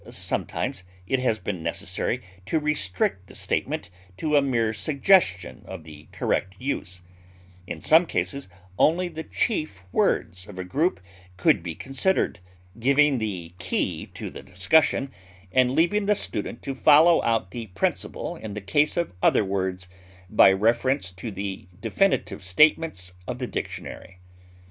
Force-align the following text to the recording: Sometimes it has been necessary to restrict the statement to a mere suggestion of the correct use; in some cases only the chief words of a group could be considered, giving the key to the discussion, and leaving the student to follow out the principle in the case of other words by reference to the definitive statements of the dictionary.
Sometimes 0.09 0.81
it 1.05 1.19
has 1.19 1.37
been 1.37 1.61
necessary 1.61 2.23
to 2.47 2.57
restrict 2.59 3.27
the 3.27 3.35
statement 3.35 3.91
to 4.17 4.35
a 4.35 4.41
mere 4.41 4.73
suggestion 4.73 5.61
of 5.65 5.83
the 5.83 6.07
correct 6.11 6.55
use; 6.57 7.01
in 7.67 7.81
some 7.81 8.07
cases 8.07 8.49
only 8.79 9.09
the 9.09 9.21
chief 9.23 9.83
words 9.91 10.47
of 10.47 10.57
a 10.57 10.63
group 10.63 10.99
could 11.37 11.61
be 11.61 11.75
considered, 11.75 12.39
giving 12.79 13.19
the 13.19 13.53
key 13.59 14.07
to 14.15 14.31
the 14.31 14.41
discussion, 14.41 15.11
and 15.51 15.75
leaving 15.75 16.07
the 16.07 16.15
student 16.15 16.63
to 16.63 16.73
follow 16.73 17.21
out 17.21 17.51
the 17.51 17.67
principle 17.67 18.35
in 18.37 18.55
the 18.55 18.59
case 18.59 18.97
of 18.97 19.13
other 19.21 19.45
words 19.45 19.87
by 20.31 20.51
reference 20.51 21.11
to 21.11 21.29
the 21.29 21.67
definitive 21.79 22.41
statements 22.41 23.13
of 23.27 23.37
the 23.37 23.45
dictionary. 23.45 24.17